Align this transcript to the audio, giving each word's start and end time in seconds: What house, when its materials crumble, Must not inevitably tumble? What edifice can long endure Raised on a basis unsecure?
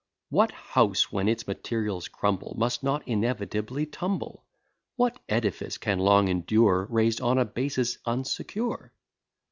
What 0.29 0.49
house, 0.51 1.11
when 1.11 1.27
its 1.29 1.45
materials 1.45 2.07
crumble, 2.07 2.55
Must 2.57 2.81
not 2.81 3.07
inevitably 3.07 3.85
tumble? 3.85 4.45
What 4.95 5.19
edifice 5.29 5.77
can 5.77 5.99
long 5.99 6.27
endure 6.27 6.87
Raised 6.89 7.21
on 7.21 7.37
a 7.37 7.45
basis 7.45 7.99
unsecure? 8.07 8.89